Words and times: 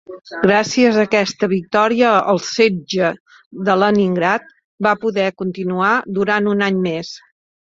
Gràcies 0.43 0.95
a 0.95 1.01
aquesta 1.07 1.49
victòria, 1.51 2.13
el 2.33 2.41
setge 2.47 3.11
de 3.69 3.77
Leningrad 3.83 4.49
va 4.89 4.97
poder 5.05 5.29
continuar 5.43 5.93
durant 6.21 6.51
un 6.57 6.67
any 6.71 6.83
més. 6.91 7.17